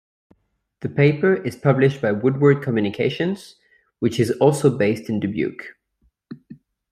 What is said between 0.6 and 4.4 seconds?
The paper is published by Woodward Communications, which is